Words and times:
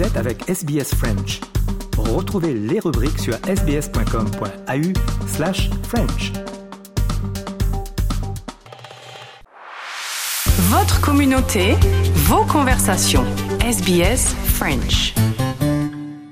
Vous 0.00 0.06
êtes 0.06 0.16
avec 0.16 0.48
SBS 0.48 0.94
French. 0.94 1.40
Retrouvez 1.98 2.54
les 2.54 2.80
rubriques 2.80 3.18
sur 3.18 3.34
sbs.com.au 3.34 5.26
slash 5.26 5.68
French. 5.82 6.32
Votre 10.70 11.02
communauté, 11.02 11.74
vos 12.14 12.46
conversations. 12.46 13.26
SBS 13.60 14.34
French. 14.46 15.12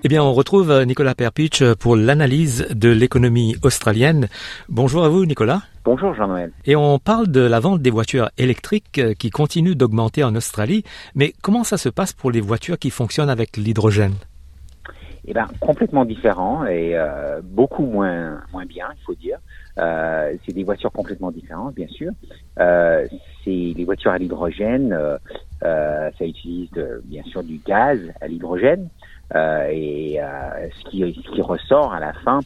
Eh 0.03 0.08
bien, 0.08 0.22
on 0.22 0.32
retrouve 0.32 0.85
Nicolas 0.85 1.14
Perpich 1.14 1.62
pour 1.79 1.94
l'analyse 1.94 2.68
de 2.71 2.89
l'économie 2.89 3.57
australienne. 3.62 4.29
Bonjour 4.71 5.04
à 5.04 5.11
vous, 5.11 5.26
Nicolas. 5.26 5.61
Bonjour 5.91 6.12
Jean-Noël. 6.12 6.52
Et 6.66 6.77
on 6.77 6.98
parle 6.98 7.29
de 7.29 7.41
la 7.41 7.61
vente 7.61 7.80
des 7.80 7.89
voitures 7.89 8.29
électriques 8.36 9.00
qui 9.18 9.30
continue 9.30 9.75
d'augmenter 9.75 10.22
en 10.22 10.34
Australie. 10.36 10.85
Mais 11.14 11.32
comment 11.40 11.64
ça 11.64 11.79
se 11.79 11.89
passe 11.89 12.12
pour 12.12 12.31
les 12.31 12.43
voitures 12.43 12.79
qui 12.79 12.90
fonctionnent 12.90 13.31
avec 13.31 13.57
l'hydrogène? 13.57 14.12
Eh 15.26 15.32
bien, 15.32 15.46
complètement 15.61 16.04
différent 16.04 16.67
et 16.67 16.90
euh, 16.95 17.40
beaucoup 17.43 17.86
moins, 17.86 18.39
moins 18.53 18.67
bien, 18.67 18.89
il 18.95 19.03
faut 19.07 19.14
dire. 19.14 19.39
Euh, 19.79 20.35
c'est 20.45 20.53
des 20.53 20.62
voitures 20.62 20.93
complètement 20.93 21.31
différentes, 21.31 21.75
bien 21.75 21.89
sûr. 21.89 22.12
Euh, 22.61 23.07
c'est 23.43 23.73
les 23.75 23.84
voitures 23.86 24.11
à 24.11 24.18
l'hydrogène, 24.18 24.93
euh, 24.93 25.17
euh, 25.64 26.11
ça 26.18 26.25
utilise 26.26 26.70
de, 26.73 27.00
bien 27.07 27.23
sûr 27.23 27.43
du 27.43 27.62
gaz 27.67 27.98
à 28.20 28.29
l'hydrogène. 28.29 28.90
Euh, 29.34 29.67
et 29.70 30.20
euh, 30.20 30.68
ce, 30.70 30.90
qui, 30.90 31.00
ce 31.25 31.31
qui 31.31 31.40
ressort 31.40 31.95
à 31.95 32.00
la 32.00 32.12
fin, 32.12 32.41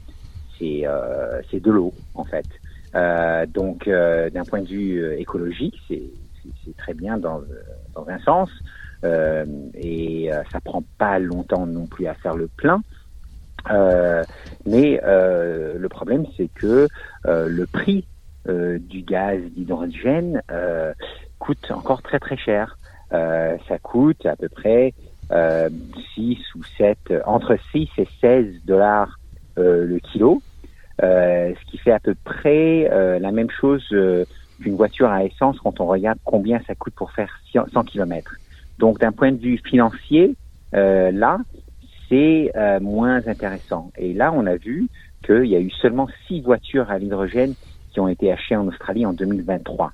c'est 0.60 0.82
euh, 0.86 1.40
c'est 1.50 1.60
de 1.60 1.72
l'eau 1.72 1.92
en 2.14 2.22
fait. 2.22 2.46
Euh, 2.94 3.46
donc 3.46 3.88
euh, 3.88 4.30
d'un 4.30 4.44
point 4.44 4.60
de 4.60 4.68
vue 4.68 5.02
euh, 5.02 5.18
écologique, 5.18 5.80
c'est 5.88 6.76
très 6.76 6.94
bien 6.94 7.18
dans, 7.18 7.42
dans 7.94 8.08
un 8.08 8.18
sens. 8.20 8.50
Euh, 9.04 9.44
et 9.74 10.32
euh, 10.32 10.42
ça 10.52 10.60
prend 10.60 10.84
pas 10.98 11.18
longtemps 11.18 11.66
non 11.66 11.86
plus 11.86 12.06
à 12.06 12.14
faire 12.14 12.36
le 12.36 12.48
plein. 12.48 12.82
Euh, 13.70 14.24
mais 14.66 15.00
euh, 15.04 15.78
le 15.78 15.88
problème, 15.88 16.26
c'est 16.36 16.48
que 16.54 16.88
euh, 17.26 17.48
le 17.48 17.66
prix 17.66 18.06
euh, 18.48 18.78
du 18.78 19.02
gaz 19.02 19.40
d'hydrogène 19.40 20.42
euh, 20.50 20.92
coûte 21.38 21.70
encore 21.70 22.02
très 22.02 22.18
très 22.18 22.36
cher. 22.36 22.78
Euh, 23.12 23.56
ça 23.68 23.78
coûte 23.78 24.24
à 24.26 24.36
peu 24.36 24.48
près 24.48 24.94
euh, 25.32 25.68
6 26.14 26.38
ou 26.54 26.62
7, 26.78 26.98
entre 27.24 27.56
6 27.72 27.88
et 27.98 28.08
16 28.20 28.64
dollars 28.64 29.18
euh, 29.58 29.84
le 29.84 29.98
kilo, 29.98 30.42
euh, 30.42 30.51
ce 31.00 31.70
qui 31.70 31.78
fait 31.78 31.92
à 31.92 32.00
peu 32.00 32.14
près 32.24 32.88
euh, 32.90 33.18
la 33.18 33.32
même 33.32 33.50
chose 33.50 33.84
euh, 33.92 34.24
qu'une 34.60 34.76
voiture 34.76 35.10
à 35.10 35.24
essence 35.24 35.58
quand 35.60 35.80
on 35.80 35.86
regarde 35.86 36.18
combien 36.24 36.60
ça 36.66 36.74
coûte 36.74 36.94
pour 36.94 37.12
faire 37.12 37.40
100 37.52 37.84
km. 37.84 38.36
Donc 38.78 38.98
d'un 39.00 39.12
point 39.12 39.32
de 39.32 39.38
vue 39.38 39.58
financier, 39.58 40.34
euh, 40.74 41.10
là, 41.10 41.38
c'est 42.08 42.52
euh, 42.56 42.80
moins 42.80 43.26
intéressant. 43.26 43.90
Et 43.96 44.12
là, 44.14 44.32
on 44.34 44.46
a 44.46 44.56
vu 44.56 44.88
qu'il 45.24 45.46
y 45.46 45.56
a 45.56 45.60
eu 45.60 45.70
seulement 45.70 46.08
6 46.26 46.42
voitures 46.42 46.90
à 46.90 46.98
l'hydrogène 46.98 47.54
qui 47.92 48.00
ont 48.00 48.08
été 48.08 48.32
achetées 48.32 48.56
en 48.56 48.66
Australie 48.68 49.06
en 49.06 49.12
2023. 49.12 49.92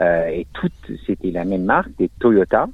Euh, 0.00 0.26
et 0.26 0.46
toutes, 0.52 0.72
c'était 1.06 1.30
la 1.30 1.44
même 1.44 1.64
marque, 1.64 1.90
des 1.98 2.10
Toyota. 2.20 2.66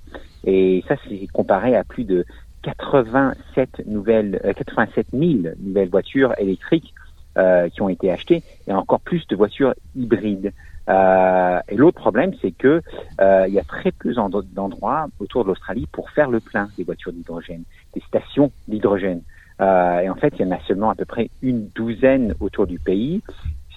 Et 0.45 0.83
ça, 0.89 0.97
c'est 1.09 1.27
comparé 1.33 1.77
à 1.77 1.85
plus 1.85 2.05
de 2.05 2.25
87 2.63 3.87
nouvelles, 3.87 4.41
euh, 4.45 4.53
87 4.53 5.09
000 5.13 5.55
nouvelles 5.61 5.89
voitures 5.89 6.35
électriques 6.39 6.95
euh, 7.39 7.69
qui 7.69 7.83
ont 7.83 7.89
été 7.89 8.11
achetées 8.11 8.43
et 8.67 8.73
encore 8.73 9.01
plus 9.01 9.27
de 9.29 9.37
voitures 9.37 9.75
hybrides. 9.95 10.53
Euh, 10.89 11.61
et 11.69 11.77
l'autre 11.77 12.01
problème, 12.01 12.33
c'est 12.43 12.53
que 12.53 12.83
euh, 13.21 13.45
il 13.49 13.55
y 13.55 13.59
a 13.59 13.65
très 13.65 13.93
peu 13.93 14.13
d'end- 14.13 14.29
d'endroits 14.29 15.07
autour 15.21 15.45
de 15.45 15.49
l'Australie 15.49 15.87
pour 15.93 16.11
faire 16.11 16.29
le 16.29 16.41
plein 16.41 16.69
des 16.77 16.85
voitures 16.85 17.13
d'hydrogène, 17.13 17.63
des 17.95 18.01
stations 18.01 18.53
d'hydrogène. 18.69 19.23
Euh, 19.61 20.01
et 20.01 20.11
en 20.11 20.17
fait, 20.17 20.35
il 20.39 20.47
y 20.47 20.49
en 20.49 20.55
a 20.55 20.61
seulement 20.67 20.91
à 20.91 20.95
peu 20.95 21.05
près 21.05 21.31
une 21.41 21.69
douzaine 21.69 22.35
autour 22.41 22.67
du 22.67 22.79
pays. 22.79 23.23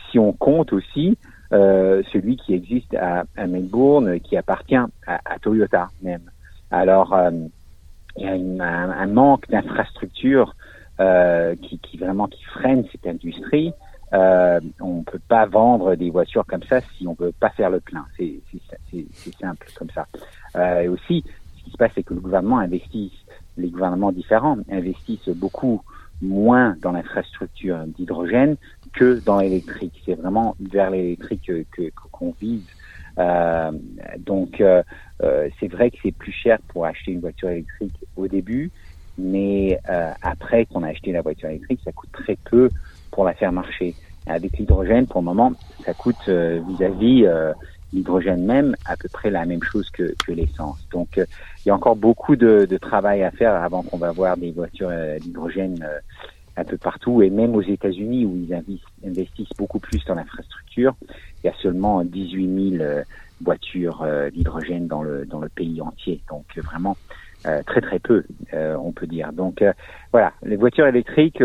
Si 0.10 0.18
on 0.18 0.34
compte 0.34 0.74
aussi 0.74 1.18
euh, 1.54 2.02
celui 2.12 2.38
qui 2.38 2.54
existe 2.54 2.96
à, 2.96 3.24
à 3.38 3.48
Melbourne, 3.48 4.20
qui 4.20 4.36
appartient 4.36 4.76
à, 4.76 5.40
Toyota 5.42 5.90
même. 6.02 6.32
Alors, 6.72 7.16
il 8.18 8.26
y 8.26 8.28
a 8.28 8.34
un, 8.34 8.60
un 8.90 9.08
manque 9.08 9.48
d'infrastructures 9.50 10.56
euh, 11.00 11.56
qui, 11.56 11.80
qui 11.80 11.98
vraiment 11.98 12.28
qui 12.28 12.44
freine 12.46 12.86
cette 12.92 13.06
industrie. 13.08 13.74
Euh, 14.14 14.60
on 14.80 15.04
peut 15.04 15.20
pas 15.28 15.46
vendre 15.46 15.96
des 15.96 16.10
voitures 16.10 16.46
comme 16.46 16.64
ça 16.70 16.80
si 16.96 17.08
on 17.08 17.16
peut 17.16 17.34
pas 17.40 17.50
faire 17.50 17.70
le 17.70 17.80
plein. 17.82 18.06
C'est 18.18 18.42
simple 19.42 19.72
comme 19.76 19.90
ça. 19.90 20.08
Euh, 20.56 20.82
et 20.82 20.88
aussi, 20.88 21.24
ce 21.58 21.64
qui 21.64 21.72
se 21.72 21.78
passe, 21.78 21.92
c'est 21.96 22.04
que 22.04 22.14
le 22.14 22.22
gouvernement 22.22 22.60
investit, 22.60 23.12
les 23.58 23.70
gouvernements 23.70 24.12
différents 24.12 24.58
investissent 24.72 25.30
beaucoup 25.30 25.82
moins 26.22 26.76
dans 26.82 26.92
l'infrastructure 26.92 27.86
d'hydrogène 27.88 28.56
que 28.94 29.20
dans 29.20 29.40
l'électrique. 29.40 30.02
C'est 30.06 30.16
vraiment 30.16 30.56
vers 30.60 30.92
l'électrique 30.92 31.44
que 31.46 31.66
que- 31.72 31.92
qu'on 32.12 32.34
vise. 32.40 32.66
Euh, 33.18 33.72
donc, 34.20 34.62
euh, 34.62 34.84
euh, 35.24 35.50
c'est 35.60 35.68
vrai 35.68 35.92
que 35.92 35.98
c'est 36.04 36.12
plus 36.12 36.32
cher 36.32 36.60
pour 36.68 36.86
acheter 36.86 37.12
une 37.12 37.22
voiture 37.22 37.50
électrique 37.50 37.96
au 38.16 38.28
début, 38.28 38.72
mais 39.18 39.80
euh, 39.90 40.12
après 40.22 40.66
qu'on 40.66 40.84
a 40.84 40.90
acheté 40.90 41.12
la 41.12 41.22
voiture 41.22 41.50
électrique, 41.50 41.80
ça 41.84 41.92
coûte 41.92 42.12
très 42.12 42.38
peu 42.50 42.70
pour 43.12 43.24
la 43.24 43.34
faire 43.34 43.52
marcher. 43.52 43.96
Avec 44.28 44.58
l'hydrogène, 44.58 45.06
pour 45.06 45.22
le 45.22 45.26
moment, 45.26 45.54
ça 45.86 45.94
coûte 45.94 46.16
euh, 46.28 46.60
vis-à-vis 46.68 47.26
euh, 47.26 47.54
l'hydrogène 47.94 48.46
même 48.46 48.76
à 48.86 48.98
peu 48.98 49.08
près 49.10 49.30
la 49.30 49.46
même 49.46 49.64
chose 49.64 49.90
que, 49.90 50.14
que 50.26 50.32
l'essence. 50.32 50.80
Donc, 50.92 51.18
euh, 51.18 51.26
il 51.64 51.70
y 51.70 51.72
a 51.72 51.76
encore 51.76 51.96
beaucoup 51.96 52.36
de, 52.36 52.66
de 52.70 52.78
travail 52.78 53.24
à 53.24 53.32
faire 53.32 53.54
avant 53.54 53.84
qu'on 53.84 53.98
va 53.98 54.12
voir 54.12 54.36
des 54.38 54.52
voitures 54.52 54.90
euh, 54.92 55.18
d'hydrogène 55.20 55.88
un 56.58 56.64
peu 56.64 56.78
partout, 56.78 57.22
et 57.22 57.30
même 57.30 57.56
aux 57.56 57.62
États-Unis 57.62 58.26
où 58.26 58.38
ils 58.38 58.54
investissent 59.06 59.54
beaucoup 59.58 59.80
plus 59.80 60.04
dans 60.06 60.16
l'infrastructure, 60.16 60.96
il 61.44 61.48
y 61.48 61.50
a 61.50 61.54
seulement 61.62 62.04
18 62.04 62.72
000 62.78 62.84
euh, 62.84 63.04
voitures 63.42 64.06
d'hydrogène 64.34 64.88
dans 64.88 65.04
le 65.04 65.26
dans 65.26 65.40
le 65.40 65.50
pays 65.50 65.82
entier. 65.82 66.22
Donc 66.30 66.46
vraiment 66.58 66.96
euh, 67.46 67.62
très 67.64 67.82
très 67.82 68.00
peu, 68.00 68.24
euh, 68.54 68.76
on 68.76 68.92
peut 68.92 69.08
dire. 69.08 69.32
Donc 69.34 69.62
euh, 69.62 69.72
voilà, 70.12 70.34
les 70.44 70.56
voitures 70.56 70.88
électriques, 70.88 71.44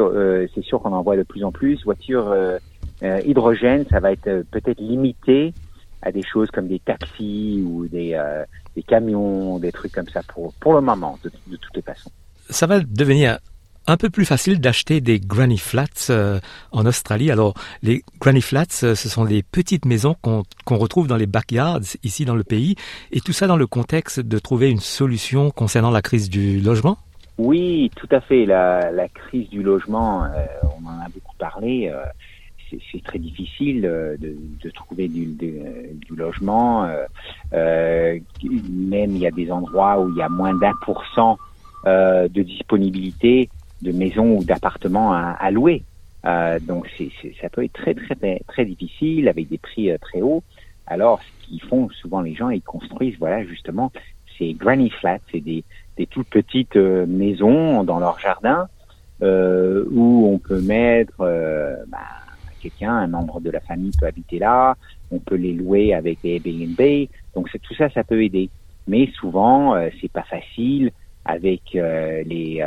c'est 0.54 0.62
sûr 0.62 0.80
qu'on 0.80 0.92
en 0.92 1.02
voit 1.02 1.16
de 1.16 1.22
plus 1.22 1.44
en 1.44 1.52
plus. 1.52 1.82
Voitures 1.84 2.34
hydrogène, 3.02 3.84
ça 3.90 4.00
va 4.00 4.12
être 4.12 4.42
peut-être 4.50 4.80
limité 4.80 5.52
à 6.02 6.12
des 6.12 6.22
choses 6.22 6.50
comme 6.50 6.68
des 6.68 6.78
taxis 6.78 7.62
ou 7.66 7.86
des 7.86 8.18
des 8.76 8.82
camions, 8.82 9.58
des 9.58 9.72
trucs 9.72 9.92
comme 9.92 10.08
ça 10.08 10.22
pour 10.28 10.54
pour 10.54 10.74
le 10.74 10.80
moment, 10.80 11.18
de, 11.24 11.30
de 11.48 11.56
toutes 11.56 11.76
les 11.76 11.82
façons. 11.82 12.10
Ça 12.48 12.66
va 12.66 12.80
devenir 12.80 13.38
un 13.86 13.96
peu 13.96 14.10
plus 14.10 14.24
facile 14.24 14.60
d'acheter 14.60 15.00
des 15.00 15.18
granny 15.18 15.58
flats 15.58 16.10
euh, 16.10 16.38
en 16.72 16.86
Australie. 16.86 17.30
Alors, 17.30 17.54
les 17.82 18.02
granny 18.20 18.40
flats, 18.40 18.64
euh, 18.82 18.94
ce 18.94 19.08
sont 19.08 19.24
des 19.24 19.42
petites 19.42 19.84
maisons 19.84 20.14
qu'on 20.22 20.44
retrouve 20.76 21.06
dans 21.06 21.16
les 21.16 21.26
backyards 21.26 21.80
ici 22.02 22.24
dans 22.24 22.36
le 22.36 22.44
pays, 22.44 22.76
et 23.10 23.20
tout 23.20 23.32
ça 23.32 23.46
dans 23.46 23.56
le 23.56 23.66
contexte 23.66 24.20
de 24.20 24.38
trouver 24.38 24.70
une 24.70 24.80
solution 24.80 25.50
concernant 25.50 25.90
la 25.90 26.02
crise 26.02 26.28
du 26.28 26.60
logement? 26.60 26.98
Oui, 27.38 27.90
tout 27.96 28.08
à 28.10 28.20
fait. 28.20 28.44
La, 28.44 29.08
crise 29.14 29.48
du 29.48 29.62
logement, 29.62 30.24
euh, 30.24 30.28
on 30.78 30.86
en 30.86 31.00
a 31.00 31.08
beaucoup 31.12 31.36
parlé. 31.38 31.92
c'est- 32.70 33.02
très 33.02 33.18
difficile 33.18 33.82
de, 33.82 34.70
trouver 34.70 35.08
du, 35.08 35.34
logement. 36.14 36.86
même 37.52 38.20
il 39.16 39.18
y 39.18 39.26
a 39.26 39.30
des 39.32 39.50
endroits 39.50 39.98
où 40.00 40.10
il 40.10 40.16
y 40.16 40.22
a 40.22 40.28
moins 40.28 40.54
d'un 40.54 40.74
pour 40.82 41.02
cent 41.14 41.38
de 41.86 42.42
disponibilité 42.42 43.48
de 43.82 43.92
maisons 43.92 44.36
ou 44.36 44.44
d'appartements 44.44 45.12
à, 45.12 45.30
à 45.38 45.50
louer. 45.50 45.82
Euh, 46.26 46.58
donc 46.60 46.86
c'est 46.98 47.10
ça 47.40 47.48
peut 47.48 47.64
être 47.64 47.72
très 47.72 47.94
très 47.94 48.42
très, 48.46 48.64
difficile 48.66 49.26
avec 49.28 49.48
des 49.48 49.58
prix 49.58 49.90
euh, 49.90 49.96
très 49.98 50.20
hauts. 50.20 50.42
Alors 50.86 51.20
ce 51.22 51.46
qu'ils 51.46 51.62
font 51.62 51.88
souvent 51.90 52.20
les 52.20 52.34
gens, 52.34 52.50
ils 52.50 52.62
construisent 52.62 53.16
voilà 53.18 53.44
justement 53.44 53.90
ces 54.36 54.52
granny 54.52 54.90
flats, 54.90 55.18
c'est 55.32 55.40
des 55.40 55.64
des 55.96 56.06
toutes 56.06 56.28
petites 56.28 56.76
euh, 56.76 57.06
maisons 57.06 57.84
dans 57.84 57.98
leur 57.98 58.18
jardin 58.20 58.68
euh, 59.22 59.84
où 59.90 60.26
on 60.32 60.38
peut 60.38 60.60
mettre 60.60 61.20
euh, 61.20 61.76
bah, 61.88 61.98
quelqu'un, 62.60 62.92
un 62.92 63.06
membre 63.06 63.40
de 63.40 63.50
la 63.50 63.60
famille 63.60 63.92
peut 63.98 64.06
habiter 64.06 64.38
là, 64.38 64.76
on 65.10 65.18
peut 65.18 65.34
les 65.34 65.52
louer 65.52 65.94
avec 65.94 66.18
les 66.22 66.36
Airbnb, 66.36 67.08
donc 67.34 67.48
tout 67.62 67.74
ça, 67.74 67.90
ça 67.90 68.04
peut 68.04 68.22
aider. 68.22 68.50
Mais 68.86 69.10
souvent, 69.18 69.74
euh, 69.74 69.88
c'est 70.00 70.10
pas 70.10 70.22
facile 70.22 70.90
avec 71.24 71.60
euh, 71.74 72.22
les 72.24 72.64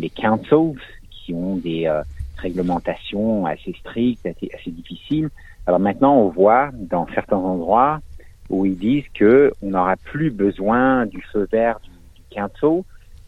les 0.00 0.10
councils 0.10 0.74
qui 1.10 1.34
ont 1.34 1.56
des 1.56 1.86
euh, 1.86 2.02
réglementations 2.38 3.46
assez 3.46 3.74
strictes, 3.80 4.26
assez, 4.26 4.70
difficiles. 4.70 5.30
Alors 5.66 5.78
maintenant, 5.78 6.16
on 6.16 6.28
voit 6.28 6.70
dans 6.72 7.06
certains 7.14 7.36
endroits 7.36 8.00
où 8.48 8.66
ils 8.66 8.76
disent 8.76 9.08
que 9.14 9.52
on 9.62 9.70
n'aura 9.70 9.96
plus 9.96 10.30
besoin 10.30 11.06
du 11.06 11.22
feu 11.32 11.46
vert 11.52 11.78
du, 11.80 11.90
du 12.30 12.82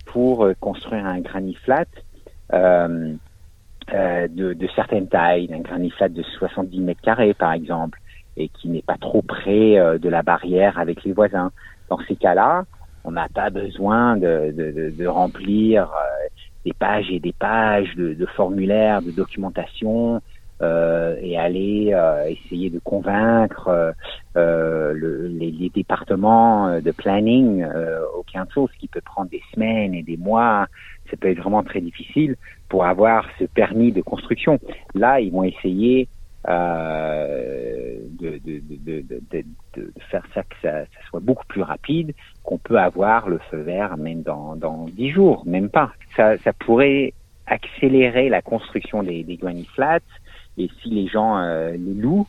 pour 0.06 0.44
euh, 0.44 0.54
construire 0.58 1.06
un 1.06 1.20
granny 1.20 1.54
flat 1.54 1.84
euh, 2.52 3.14
de, 3.92 4.52
de 4.54 4.68
certaines 4.74 5.08
tailles, 5.08 5.50
un 5.52 5.60
granny 5.60 5.90
flat 5.90 6.08
de 6.08 6.22
70 6.22 6.80
mètres 6.80 7.02
carrés 7.02 7.34
par 7.34 7.52
exemple, 7.52 8.00
et 8.36 8.48
qui 8.48 8.68
n'est 8.68 8.82
pas 8.82 8.96
trop 8.96 9.22
près 9.22 9.98
de 9.98 10.08
la 10.08 10.22
barrière 10.22 10.78
avec 10.78 11.04
les 11.04 11.12
voisins. 11.12 11.50
Dans 11.90 11.98
ces 12.08 12.16
cas-là, 12.16 12.64
on 13.04 13.10
n'a 13.10 13.28
pas 13.28 13.50
besoin 13.50 14.16
de, 14.16 15.06
remplir 15.06 15.90
des 16.64 16.72
pages 16.72 17.10
et 17.10 17.20
des 17.20 17.32
pages 17.32 17.94
de, 17.96 18.14
de 18.14 18.26
formulaires, 18.26 19.02
de 19.02 19.10
documentation. 19.10 20.20
Euh, 20.60 21.16
et 21.20 21.36
aller 21.36 21.90
euh, 21.92 22.24
essayer 22.28 22.70
de 22.70 22.78
convaincre 22.78 23.94
euh, 24.36 24.92
le, 24.94 25.26
les, 25.26 25.50
les, 25.50 25.70
départements 25.70 26.78
de 26.80 26.90
planning 26.92 27.66
au 28.16 28.22
council, 28.32 28.72
ce 28.72 28.78
qui 28.78 28.86
peut 28.86 29.00
prendre 29.00 29.28
des 29.28 29.42
semaines 29.52 29.92
et 29.92 30.04
des 30.04 30.16
mois. 30.16 30.68
Ça 31.10 31.16
peut 31.16 31.28
être 31.28 31.40
vraiment 31.40 31.64
très 31.64 31.80
difficile 31.80 32.36
pour 32.68 32.84
avoir 32.84 33.26
ce 33.40 33.44
permis 33.44 33.90
de 33.90 34.02
construction. 34.02 34.60
Là, 34.94 35.18
ils 35.18 35.32
vont 35.32 35.42
essayer 35.42 36.06
euh, 36.48 37.98
de, 38.18 38.40
de, 38.44 38.60
de, 38.60 39.44
de, 39.74 39.92
faire 40.10 40.26
ça 40.34 40.42
que 40.42 40.56
ça, 40.60 40.84
ça, 40.86 41.00
soit 41.08 41.20
beaucoup 41.20 41.46
plus 41.46 41.62
rapide, 41.62 42.14
qu'on 42.42 42.58
peut 42.58 42.78
avoir 42.78 43.28
le 43.28 43.38
feu 43.50 43.60
vert 43.60 43.96
même 43.96 44.22
dans 44.22 44.56
dans 44.56 44.86
dix 44.86 45.10
jours, 45.10 45.44
même 45.46 45.68
pas. 45.68 45.92
Ça, 46.16 46.36
ça 46.38 46.52
pourrait 46.52 47.12
accélérer 47.46 48.28
la 48.28 48.42
construction 48.42 49.02
des, 49.02 49.24
des 49.24 49.36
granny 49.36 49.68
flats 49.74 49.98
et 50.58 50.68
si 50.80 50.90
les 50.90 51.06
gens 51.08 51.38
euh, 51.38 51.72
les 51.72 51.94
louent, 51.94 52.26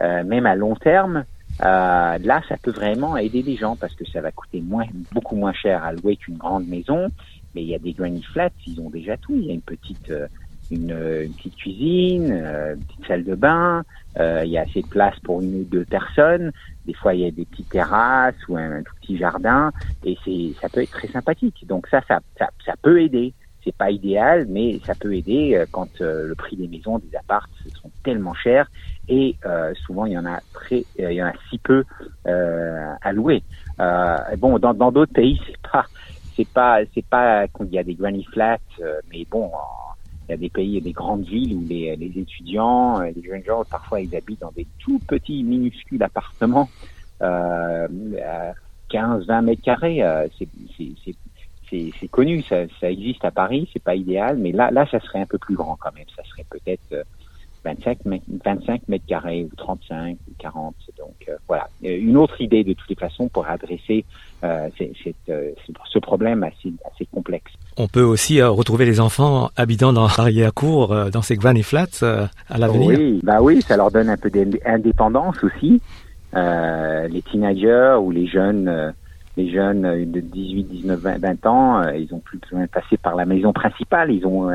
euh, 0.00 0.24
même 0.24 0.46
à 0.46 0.54
long 0.54 0.74
terme, 0.74 1.24
euh, 1.62 2.18
là, 2.18 2.42
ça 2.48 2.56
peut 2.62 2.70
vraiment 2.70 3.16
aider 3.16 3.42
les 3.42 3.56
gens 3.56 3.76
parce 3.76 3.94
que 3.94 4.04
ça 4.06 4.20
va 4.20 4.30
coûter 4.30 4.60
moins, 4.60 4.86
beaucoup 5.12 5.36
moins 5.36 5.52
cher 5.52 5.84
à 5.84 5.92
louer 5.92 6.16
qu'une 6.16 6.36
grande 6.36 6.66
maison. 6.66 7.08
Mais 7.54 7.62
il 7.62 7.68
y 7.68 7.74
a 7.74 7.78
des 7.78 7.92
granny 7.92 8.22
flats, 8.22 8.50
ils 8.66 8.80
ont 8.80 8.90
déjà 8.90 9.16
tout. 9.16 9.34
Il 9.34 9.46
y 9.46 9.50
a 9.50 9.54
une 9.54 9.62
petite, 9.62 10.12
une, 10.70 10.90
une, 10.90 11.32
petite 11.32 11.56
cuisine, 11.56 12.32
une 12.32 12.84
petite 12.84 13.06
salle 13.06 13.24
de 13.24 13.34
bain. 13.34 13.82
il 14.18 14.50
y 14.50 14.58
a 14.58 14.62
assez 14.62 14.82
de 14.82 14.88
place 14.88 15.18
pour 15.20 15.40
une 15.40 15.60
ou 15.60 15.64
deux 15.64 15.84
personnes. 15.84 16.52
Des 16.86 16.94
fois, 16.94 17.14
il 17.14 17.20
y 17.20 17.26
a 17.26 17.30
des 17.30 17.44
petites 17.44 17.68
terrasses 17.68 18.36
ou 18.48 18.56
un, 18.56 18.82
tout 18.82 18.94
petit 19.00 19.18
jardin, 19.18 19.70
et 20.04 20.16
c'est, 20.24 20.52
ça 20.60 20.68
peut 20.68 20.82
être 20.82 20.90
très 20.90 21.08
sympathique. 21.08 21.66
Donc 21.66 21.86
ça, 21.88 22.00
ça, 22.08 22.20
ça, 22.38 22.48
ça 22.64 22.74
peut 22.82 23.00
aider 23.00 23.34
c'est 23.68 23.76
pas 23.76 23.90
idéal, 23.90 24.46
mais 24.48 24.80
ça 24.86 24.94
peut 24.94 25.14
aider 25.14 25.54
euh, 25.54 25.66
quand 25.70 26.00
euh, 26.00 26.26
le 26.26 26.34
prix 26.34 26.56
des 26.56 26.68
maisons, 26.68 26.98
des 26.98 27.14
apparts 27.16 27.48
sont 27.82 27.90
tellement 28.02 28.34
chers 28.34 28.70
et 29.08 29.36
euh, 29.44 29.74
souvent 29.86 30.06
il 30.06 30.12
y 30.12 30.18
en 30.18 30.24
a 30.24 30.40
très, 30.54 30.84
il 30.98 31.12
y 31.12 31.22
en 31.22 31.26
a 31.26 31.32
si 31.50 31.58
peu 31.58 31.84
à 32.24 33.12
louer. 33.12 33.42
bon, 34.38 34.58
dans 34.58 34.74
dans 34.74 34.92
d'autres 34.92 35.12
pays, 35.12 35.40
c'est 35.46 35.70
pas 35.70 35.84
c'est 36.36 36.48
pas 36.48 36.78
c'est 36.94 37.04
pas 37.04 37.46
qu'il 37.48 37.72
y 37.72 37.78
a 37.78 37.84
des 37.84 37.94
granny 37.94 38.24
flats, 38.24 38.58
mais 39.10 39.26
bon, 39.30 39.50
il 40.28 40.32
y 40.32 40.34
a 40.34 40.36
des 40.36 40.50
pays, 40.50 40.80
des 40.80 40.92
grandes 40.92 41.24
villes 41.24 41.54
où 41.54 41.64
les, 41.66 41.96
les 41.96 42.20
étudiants, 42.20 43.00
les 43.00 43.22
jeunes 43.22 43.44
gens, 43.44 43.64
parfois 43.64 44.00
ils 44.00 44.14
habitent 44.14 44.40
dans 44.40 44.52
des 44.52 44.66
tout 44.78 45.00
petits 45.00 45.42
minuscules 45.42 46.02
appartements, 46.02 46.68
euh, 47.22 47.88
15, 48.90 49.26
20 49.26 49.42
mètres 49.42 49.62
carrés. 49.62 50.02
c'est 50.38 50.48
c'est 51.70 52.08
connu, 52.08 52.42
ça, 52.42 52.66
ça, 52.80 52.90
existe 52.90 53.24
à 53.24 53.30
Paris, 53.30 53.68
c'est 53.72 53.82
pas 53.82 53.94
idéal, 53.94 54.38
mais 54.38 54.52
là, 54.52 54.70
là, 54.70 54.86
ça 54.90 55.00
serait 55.00 55.20
un 55.20 55.26
peu 55.26 55.36
plus 55.36 55.54
grand 55.54 55.76
quand 55.78 55.92
même. 55.94 56.06
Ça 56.16 56.22
serait 56.24 56.46
peut-être 56.48 57.04
25, 57.74 57.98
euh, 58.06 58.16
25 58.44 58.88
mètres 58.88 59.04
carrés 59.06 59.44
ou 59.44 59.54
35 59.56 60.16
ou 60.28 60.32
40. 60.38 60.74
Donc 60.98 61.14
euh, 61.28 61.32
voilà, 61.46 61.68
euh, 61.84 61.98
une 61.98 62.16
autre 62.16 62.40
idée 62.40 62.64
de 62.64 62.72
toutes 62.72 62.88
les 62.88 62.96
façons 62.96 63.28
pour 63.28 63.46
adresser 63.46 64.04
euh, 64.44 64.68
cette, 64.78 65.16
ce 65.26 65.98
problème 65.98 66.42
assez, 66.44 66.72
assez 66.90 67.06
complexe. 67.12 67.52
On 67.76 67.88
peut 67.88 68.02
aussi 68.02 68.40
retrouver 68.42 68.86
les 68.86 69.00
enfants 69.00 69.50
habitant 69.56 69.92
dans 69.92 70.08
l'arrière-cour, 70.18 71.10
dans 71.10 71.22
ces 71.22 71.36
granny 71.36 71.62
flats 71.62 72.02
à 72.02 72.58
l'avenir. 72.58 72.98
Oui, 72.98 73.20
bah 73.22 73.40
oui, 73.40 73.62
ça 73.62 73.76
leur 73.76 73.90
donne 73.90 74.08
un 74.08 74.16
peu 74.16 74.30
d'indépendance 74.30 75.42
aussi. 75.42 75.80
les 76.34 77.22
teenagers 77.30 77.96
ou 78.00 78.10
les 78.10 78.26
jeunes 78.26 78.94
les 79.36 79.52
jeunes 79.52 80.10
de 80.10 80.20
18, 80.20 80.64
19, 80.64 81.00
20, 81.00 81.46
ans, 81.46 81.88
ils 81.90 82.12
ont 82.12 82.18
plus 82.18 82.38
besoin 82.38 82.62
de 82.62 82.66
passer 82.66 82.96
par 82.96 83.14
la 83.14 83.24
maison 83.24 83.52
principale. 83.52 84.10
Ils 84.10 84.26
ont, 84.26 84.50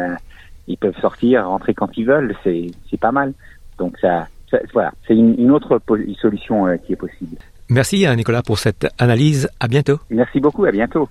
ils 0.68 0.78
peuvent 0.78 1.00
sortir, 1.02 1.48
rentrer 1.48 1.74
quand 1.74 1.90
ils 1.98 2.06
veulent. 2.06 2.36
C'est, 2.44 2.68
c'est 2.90 3.00
pas 3.00 3.12
mal. 3.12 3.34
Donc 3.78 3.98
ça, 4.00 4.28
voilà, 4.74 4.92
c'est 5.08 5.16
une, 5.16 5.36
une, 5.40 5.52
autre 5.52 5.82
solution 6.22 6.66
qui 6.86 6.94
est 6.94 6.98
possible. 6.98 7.38
Merci 7.70 8.06
Nicolas 8.16 8.44
pour 8.44 8.60
cette 8.60 8.88
analyse. 9.00 9.50
À 9.60 9.68
bientôt. 9.68 10.00
Merci 10.10 10.40
beaucoup. 10.40 10.66
À 10.66 10.72
bientôt. 10.72 11.10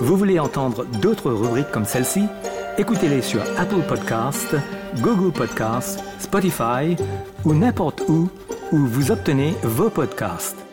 Vous 0.00 0.16
voulez 0.16 0.38
entendre 0.38 0.84
d'autres 1.02 1.32
rubriques 1.32 1.70
comme 1.72 1.84
celle-ci? 1.84 2.28
Écoutez-les 2.78 3.22
sur 3.22 3.40
Apple 3.58 3.80
Podcasts, 3.88 4.54
Google 5.00 5.32
Podcasts, 5.32 5.98
Spotify 6.18 6.94
ou 7.46 7.54
n'importe 7.54 8.02
où 8.06 8.28
où 8.70 8.76
vous 8.76 9.10
obtenez 9.10 9.54
vos 9.62 9.88
podcasts. 9.88 10.65